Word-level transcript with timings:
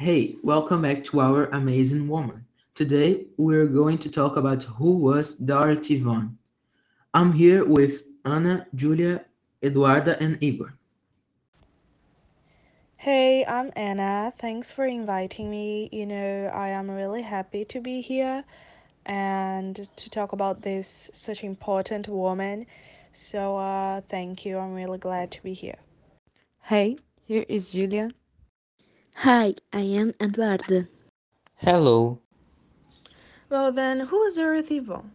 Hey, 0.00 0.36
welcome 0.42 0.80
back 0.80 1.04
to 1.04 1.20
our 1.20 1.44
amazing 1.48 2.08
woman. 2.08 2.46
Today 2.74 3.26
we're 3.36 3.66
going 3.66 3.98
to 3.98 4.10
talk 4.10 4.38
about 4.38 4.62
who 4.62 4.92
was 4.92 5.34
Dorothy 5.34 5.98
Vaughan. 5.98 6.38
I'm 7.12 7.34
here 7.34 7.66
with 7.66 8.04
Ana, 8.24 8.66
Julia, 8.74 9.26
Eduarda, 9.62 10.18
and 10.18 10.42
Igor. 10.42 10.72
Hey, 12.96 13.44
I'm 13.44 13.70
Ana. 13.76 14.32
Thanks 14.38 14.70
for 14.70 14.86
inviting 14.86 15.50
me. 15.50 15.90
You 15.92 16.06
know, 16.06 16.50
I 16.54 16.68
am 16.68 16.90
really 16.90 17.20
happy 17.20 17.66
to 17.66 17.78
be 17.78 18.00
here 18.00 18.42
and 19.04 19.86
to 19.96 20.08
talk 20.08 20.32
about 20.32 20.62
this 20.62 21.10
such 21.12 21.44
important 21.44 22.08
woman. 22.08 22.64
So, 23.12 23.58
uh, 23.58 24.00
thank 24.08 24.46
you. 24.46 24.56
I'm 24.56 24.72
really 24.72 24.96
glad 24.96 25.30
to 25.32 25.42
be 25.42 25.52
here. 25.52 25.76
Hey, 26.62 26.96
here 27.26 27.44
is 27.50 27.68
Julia. 27.70 28.12
Hi, 29.24 29.54
I 29.70 29.82
am 29.82 30.12
Eduarda. 30.14 30.88
Hello. 31.56 32.20
Well, 33.50 33.70
then, 33.70 34.00
who 34.00 34.20
was 34.20 34.36
Dorothy 34.36 34.78
Vaughan? 34.78 35.10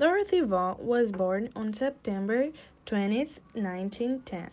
Dorothy 0.00 0.40
Vaughan 0.40 0.86
was 0.86 1.12
born 1.12 1.50
on 1.54 1.74
September 1.74 2.48
20th, 2.86 3.40
1910 3.52 4.48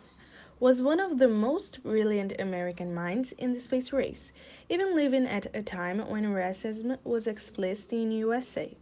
was 0.59 0.81
one 0.81 0.99
of 0.99 1.17
the 1.17 1.29
most 1.29 1.81
brilliant 1.81 2.33
American 2.39 2.93
minds 2.93 3.31
in 3.37 3.53
the 3.53 3.59
space 3.61 3.93
race, 3.93 4.33
even 4.67 4.97
living 4.97 5.25
at 5.25 5.47
a 5.55 5.63
time 5.63 5.99
when 6.09 6.25
racism 6.25 6.97
was 7.05 7.25
explicit 7.25 7.93
in 7.93 8.11
USA. 8.11 8.75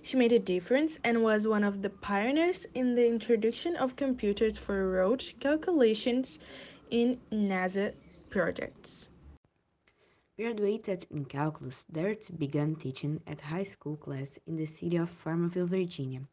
She 0.00 0.16
made 0.16 0.30
a 0.30 0.38
difference 0.38 1.00
and 1.02 1.24
was 1.24 1.44
one 1.44 1.64
of 1.64 1.82
the 1.82 1.90
pioneers 1.90 2.68
in 2.72 2.94
the 2.94 3.08
introduction 3.08 3.74
of 3.74 3.96
computers 3.96 4.56
for 4.56 4.88
road 4.88 5.24
calculations 5.40 6.38
in 6.88 7.18
NASA 7.32 7.94
projects. 8.30 9.08
Graduated 10.38 11.06
in 11.08 11.24
calculus, 11.24 11.86
Dorothy 11.90 12.34
began 12.34 12.76
teaching 12.76 13.22
at 13.26 13.40
high 13.40 13.64
school 13.64 13.96
class 13.96 14.38
in 14.46 14.56
the 14.56 14.66
city 14.66 14.98
of 14.98 15.08
Farmville, 15.08 15.66
Virginia. 15.66 16.28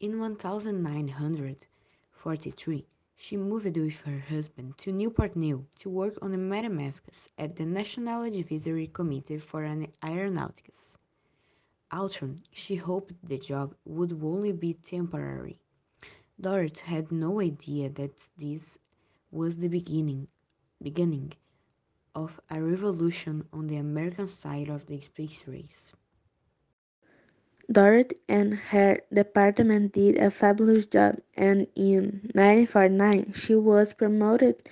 In 0.00 0.18
1943, 0.18 2.86
she 3.14 3.36
moved 3.36 3.76
with 3.76 4.00
her 4.00 4.18
husband 4.18 4.78
to 4.78 4.92
Newport 4.92 5.36
News 5.36 5.66
to 5.80 5.90
work 5.90 6.16
on 6.22 6.30
the 6.30 6.38
mathematics 6.38 7.28
at 7.36 7.56
the 7.56 7.66
National 7.66 8.22
Advisory 8.22 8.86
Committee 8.86 9.36
for 9.36 9.62
Aeronautics. 10.02 10.96
Although 11.92 12.36
she 12.50 12.76
hoped 12.76 13.12
the 13.22 13.36
job 13.36 13.74
would 13.84 14.22
only 14.22 14.52
be 14.52 14.72
temporary, 14.72 15.58
Dorothy 16.40 16.86
had 16.86 17.12
no 17.12 17.42
idea 17.42 17.90
that 17.90 18.26
this 18.38 18.78
was 19.30 19.58
the 19.58 19.68
beginning, 19.68 20.28
beginning 20.80 21.34
of 22.14 22.40
a 22.50 22.62
revolution 22.62 23.46
on 23.52 23.66
the 23.66 23.76
American 23.76 24.28
side 24.28 24.68
of 24.68 24.86
the 24.86 25.00
space 25.00 25.44
race. 25.46 25.94
Dorothy 27.70 28.16
and 28.28 28.54
her 28.54 29.00
department 29.12 29.92
did 29.92 30.18
a 30.18 30.30
fabulous 30.30 30.86
job, 30.86 31.20
and 31.36 31.66
in 31.74 32.30
1949 32.34 33.32
she 33.32 33.54
was 33.54 33.92
promoted 33.92 34.62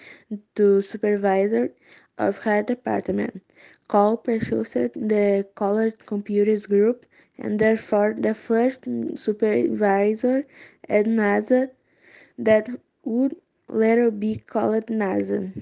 to 0.54 0.80
supervisor 0.80 1.74
of 2.18 2.38
her 2.38 2.62
department. 2.62 3.42
Cole 3.88 4.16
pursued 4.16 4.92
the 4.94 5.46
Colored 5.54 6.06
Computers 6.06 6.66
Group 6.66 7.06
and 7.38 7.58
therefore 7.58 8.14
the 8.16 8.34
first 8.34 8.86
supervisor 9.14 10.46
at 10.88 11.06
NACA 11.06 11.70
that 12.38 12.68
would 13.04 13.36
later 13.68 14.10
be 14.10 14.36
called 14.36 14.86
NASA. 14.86 15.52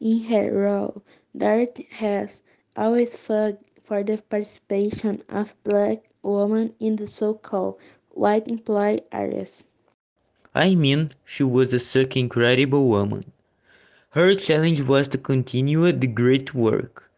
In 0.00 0.22
her 0.24 0.50
role, 0.50 1.02
Dorothy 1.36 1.86
has 1.90 2.40
always 2.74 3.14
fought 3.16 3.58
for 3.82 4.02
the 4.02 4.22
participation 4.30 5.22
of 5.28 5.54
black 5.62 6.04
women 6.22 6.72
in 6.80 6.96
the 6.96 7.06
so-called 7.06 7.78
white 8.08 8.48
employed 8.48 9.02
areas. 9.12 9.62
I 10.54 10.74
mean, 10.74 11.10
she 11.24 11.42
was 11.42 11.74
a 11.74 11.78
such 11.78 12.16
incredible 12.16 12.88
woman. 12.88 13.30
Her 14.10 14.34
challenge 14.34 14.80
was 14.80 15.06
to 15.08 15.18
continue 15.18 15.92
the 15.92 16.06
great 16.06 16.54
work, 16.54 17.10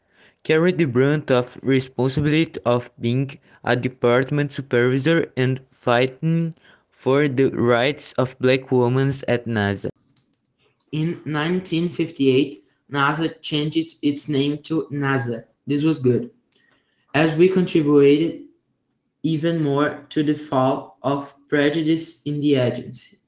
carry 0.43 0.73
the 0.73 0.87
brunt 0.87 1.31
of 1.31 1.61
responsibility 1.63 2.61
of 2.67 2.91
being 3.01 3.39
a 3.63 3.77
department 3.77 4.53
supervisor 4.53 5.33
and 5.37 5.61
fighting 5.71 6.55
for 6.91 7.29
the 7.29 7.51
rights 7.51 8.13
of 8.15 8.37
black 8.41 8.73
women 8.73 9.13
at 9.29 9.47
NASA. 9.47 9.91
In 10.91 11.21
1958, 11.25 12.62
NACA 12.93 13.41
changed 13.41 13.97
its 14.03 14.29
name 14.29 14.59
to 14.65 14.87
NASA. 14.93 15.45
This 15.67 15.83
was 15.83 15.99
good, 15.99 16.31
as 17.15 17.35
we 17.37 17.49
contributed 17.49 18.43
even 19.23 19.63
more 19.63 20.05
to 20.11 20.23
the 20.23 20.35
fall 20.35 20.99
of 21.03 21.35
prejudice 21.49 22.21
in 22.25 22.41
the 22.41 22.57
agency. 22.57 23.19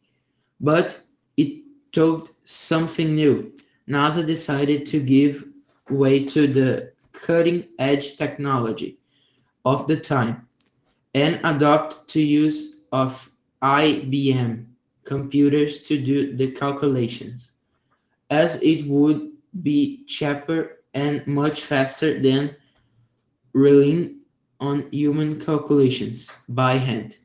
But 0.60 1.00
it 1.36 1.62
took 1.92 2.34
something 2.44 3.14
new. 3.14 3.52
NASA 3.88 4.26
decided 4.26 4.86
to 4.86 5.00
give 5.00 5.44
way 5.91 6.25
to 6.25 6.46
the 6.46 6.92
cutting 7.12 7.64
edge 7.78 8.16
technology 8.16 8.98
of 9.64 9.86
the 9.86 9.96
time 9.96 10.46
and 11.14 11.41
adopt 11.44 12.08
to 12.08 12.20
use 12.20 12.76
of 12.92 13.31
IBM 13.62 14.66
computers 15.04 15.82
to 15.84 15.98
do 15.98 16.36
the 16.36 16.50
calculations 16.52 17.52
as 18.31 18.60
it 18.62 18.86
would 18.86 19.34
be 19.62 20.04
cheaper 20.06 20.78
and 20.94 21.26
much 21.26 21.62
faster 21.62 22.20
than 22.20 22.56
relying 23.53 24.20
on 24.60 24.91
human 24.91 25.41
calculations 25.41 26.32
by 26.48 26.75
hand. 26.75 27.19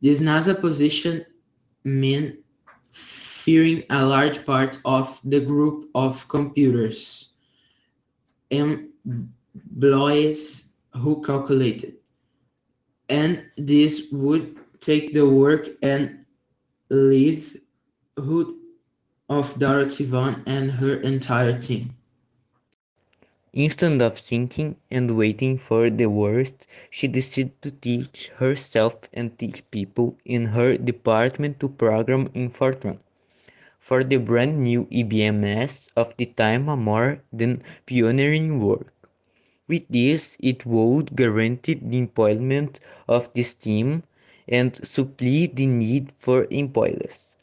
This 0.00 0.20
NASA 0.20 0.60
position 0.60 1.24
meant 1.84 2.36
fearing 2.90 3.84
a 3.90 4.04
large 4.04 4.44
part 4.44 4.78
of 4.84 5.20
the 5.24 5.40
group 5.40 5.88
of 5.94 6.26
computers 6.28 7.30
employees 8.50 9.28
who 10.94 11.22
calculated, 11.22 11.94
and 13.08 13.44
this 13.56 14.08
would 14.12 14.58
take 14.80 15.14
the 15.14 15.28
work 15.28 15.68
and 15.82 16.24
livelihood 16.90 18.54
of 19.28 19.58
Dorothy 19.58 20.04
Vaughan 20.04 20.42
and 20.46 20.72
her 20.72 20.94
entire 21.00 21.58
team. 21.58 21.94
Instead 23.54 24.02
of 24.02 24.18
thinking 24.18 24.76
and 24.90 25.16
waiting 25.16 25.56
for 25.56 25.88
the 25.90 26.06
worst, 26.08 26.66
she 26.90 27.06
decided 27.08 27.60
to 27.62 27.70
teach 27.70 28.28
herself 28.36 28.96
and 29.12 29.38
teach 29.38 29.62
people 29.70 30.16
in 30.24 30.46
her 30.46 30.76
department 30.76 31.58
to 31.58 31.68
program 31.68 32.28
in 32.34 32.50
Fortran 32.50 32.98
for 33.80 34.04
the 34.04 34.16
brand 34.16 34.62
new 34.62 34.86
IBMs 34.86 35.90
of 35.96 36.16
the 36.16 36.26
time 36.26 36.68
a 36.68 36.76
more 36.76 37.22
than 37.32 37.62
pioneering 37.86 38.60
work. 38.60 38.92
With 39.68 39.86
this, 39.88 40.36
it 40.40 40.66
would 40.66 41.16
guarantee 41.16 41.74
the 41.74 41.98
employment 41.98 42.80
of 43.08 43.32
this 43.34 43.54
team 43.54 44.04
and 44.48 44.74
supply 44.86 45.48
the 45.52 45.66
need 45.66 46.12
for 46.18 46.46
employees. 46.50 47.36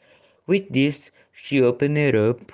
With 0.50 0.66
this, 0.68 1.12
she 1.30 1.62
opened 1.62 1.96
up 2.16 2.50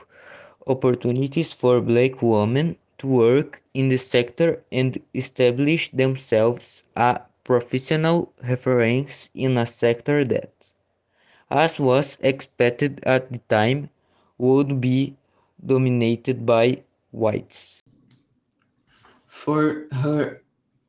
opportunities 0.67 1.55
for 1.55 1.81
black 1.81 2.21
women 2.21 2.77
to 2.99 3.07
work 3.07 3.63
in 3.73 3.89
the 3.89 3.97
sector 3.97 4.63
and 4.71 5.01
establish 5.15 5.91
themselves 5.93 6.83
a 6.95 7.23
professional 7.43 8.35
reference 8.47 9.31
in 9.33 9.57
a 9.57 9.65
sector 9.65 10.27
that, 10.27 10.53
as 11.51 11.81
was 11.81 12.19
expected 12.21 13.01
at 13.05 13.33
the 13.33 13.41
time, 13.49 13.89
would 14.37 14.79
be 14.79 15.17
dominated 15.65 16.45
by 16.45 16.83
whites. 17.13 17.81
For 19.25 19.89
her 20.05 20.43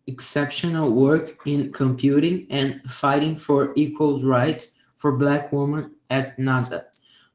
exceptional 0.08 0.92
work 0.92 1.40
in 1.46 1.72
computing 1.72 2.48
and 2.50 2.82
fighting 2.84 3.38
for 3.38 3.72
equal 3.78 4.20
rights 4.20 4.76
for 4.98 5.14
black 5.14 5.54
women 5.54 5.96
at 6.10 6.38
NASA, 6.38 6.84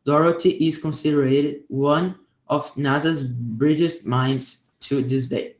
Dorothy 0.04 0.50
is 0.66 0.78
considered 0.78 1.62
one 1.68 2.16
of 2.48 2.74
NASA's 2.74 3.22
brightest 3.22 4.04
minds 4.04 4.64
to 4.80 5.00
this 5.00 5.28
day. 5.28 5.56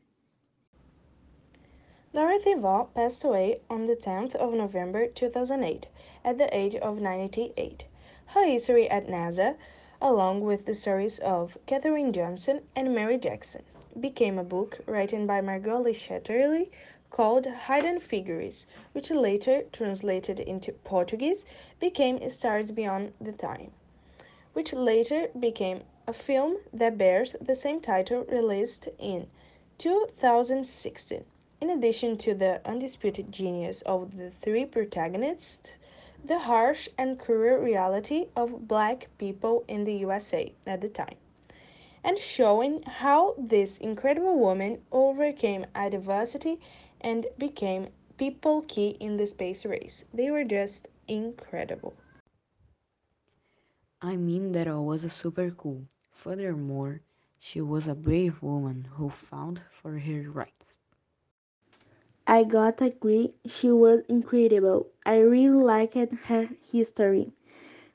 Dorothy 2.13 2.53
Vaughan 2.53 2.87
passed 2.93 3.23
away 3.23 3.61
on 3.69 3.87
the 3.87 3.95
10th 3.95 4.35
of 4.35 4.53
November 4.53 5.07
2008 5.07 5.87
at 6.25 6.37
the 6.37 6.55
age 6.55 6.75
of 6.75 6.99
98. 6.99 7.85
Her 8.27 8.45
history 8.45 8.89
at 8.89 9.07
NASA, 9.07 9.55
along 10.01 10.41
with 10.41 10.65
the 10.65 10.75
stories 10.75 11.19
of 11.19 11.57
Katherine 11.65 12.11
Johnson 12.11 12.63
and 12.75 12.93
Mary 12.93 13.17
Jackson, 13.17 13.63
became 13.99 14.37
a 14.37 14.43
book 14.43 14.79
written 14.85 15.25
by 15.25 15.39
Margot 15.39 15.79
Lee 15.79 15.93
Shetterly 15.93 16.69
called 17.09 17.45
Hidden 17.45 17.99
Figures, 17.99 18.65
which 18.91 19.09
later, 19.09 19.63
translated 19.71 20.39
into 20.39 20.73
Portuguese, 20.73 21.45
became 21.79 22.27
Stars 22.29 22.71
Beyond 22.71 23.13
the 23.21 23.31
Time, 23.31 23.71
which 24.53 24.73
later 24.73 25.27
became 25.39 25.81
a 26.07 26.13
film 26.13 26.57
that 26.71 26.97
bears 26.97 27.35
the 27.41 27.55
same 27.55 27.79
title 27.81 28.23
released 28.25 28.87
in 28.97 29.27
2016. 29.77 31.25
In 31.61 31.69
addition 31.69 32.17
to 32.17 32.33
the 32.33 32.61
undisputed 32.65 33.31
genius 33.31 33.81
of 33.83 34.17
the 34.17 34.31
three 34.31 34.65
protagonists, 34.65 35.77
the 36.23 36.39
harsh 36.39 36.89
and 36.97 37.19
cruel 37.19 37.57
reality 37.57 38.27
of 38.35 38.67
black 38.67 39.07
people 39.17 39.63
in 39.67 39.83
the 39.83 39.93
USA 39.95 40.53
at 40.67 40.81
the 40.81 40.89
time, 40.89 41.15
and 42.03 42.17
showing 42.17 42.83
how 42.83 43.35
this 43.37 43.77
incredible 43.77 44.37
woman 44.37 44.81
overcame 44.91 45.65
adversity 45.73 46.59
and 47.01 47.27
became 47.37 47.87
people 48.17 48.61
key 48.67 48.97
in 48.99 49.17
the 49.17 49.25
space 49.25 49.65
race. 49.65 50.05
They 50.13 50.29
were 50.31 50.43
just 50.43 50.87
incredible. 51.07 51.93
I 54.05 54.17
mean 54.17 54.51
that 54.51 54.67
I 54.67 54.75
was 54.75 55.05
a 55.05 55.09
super 55.09 55.49
cool. 55.51 55.83
Furthermore, 56.11 56.99
she 57.39 57.61
was 57.61 57.87
a 57.87 57.95
brave 57.95 58.43
woman 58.43 58.85
who 58.95 59.09
fought 59.09 59.61
for 59.71 59.97
her 59.97 60.29
rights. 60.29 60.77
I 62.27 62.43
gotta 62.43 62.85
agree, 62.85 63.35
she 63.45 63.71
was 63.71 64.01
incredible. 64.09 64.87
I 65.05 65.19
really 65.19 65.63
liked 65.63 65.95
her 66.25 66.49
history. 66.69 67.31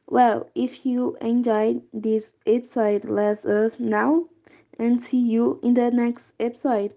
Well, 0.09 0.49
if 0.55 0.87
you 0.87 1.19
enjoyed 1.21 1.83
this 1.93 2.33
episode, 2.47 3.05
let 3.05 3.45
us 3.45 3.79
know 3.79 4.31
and 4.79 5.03
see 5.03 5.21
you 5.21 5.61
in 5.63 5.75
the 5.75 5.91
next 5.91 6.33
episode. 6.41 6.95